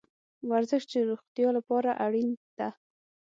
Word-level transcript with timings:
ورزش 0.49 0.83
د 0.91 0.93
روغتیا 1.09 1.49
لپاره 1.57 1.89
اړین 2.05 2.29
ده 2.57 2.69